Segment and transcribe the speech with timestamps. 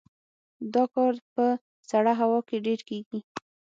[0.73, 1.45] دا کار په
[1.91, 3.19] سړه هوا کې ډیر کیږي